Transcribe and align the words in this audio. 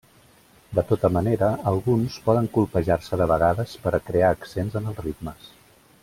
De 0.77 0.83
tota 0.91 1.09
manera 1.17 1.49
alguns 1.73 2.15
poden 2.29 2.49
colpejar-se 2.57 3.19
de 3.23 3.27
vegades 3.35 3.75
per 3.87 3.93
a 3.97 4.03
crear 4.11 4.31
accents 4.39 4.79
en 4.83 4.89
els 4.93 5.03
ritmes. 5.09 5.51